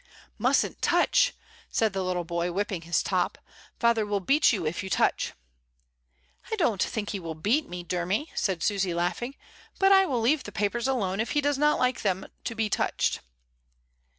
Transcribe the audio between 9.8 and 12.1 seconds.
I will leave the papers alone if he does not like